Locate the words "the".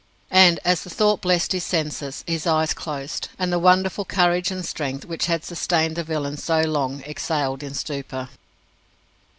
0.81-0.89, 3.53-3.59, 5.95-6.03